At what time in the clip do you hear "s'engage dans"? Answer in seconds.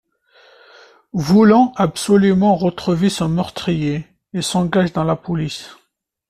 4.41-5.03